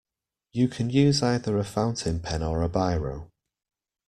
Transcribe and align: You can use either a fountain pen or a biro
You 0.51 0.67
can 0.67 0.89
use 0.89 1.21
either 1.21 1.55
a 1.59 1.63
fountain 1.63 2.21
pen 2.21 2.41
or 2.41 2.63
a 2.63 2.69
biro 2.69 3.29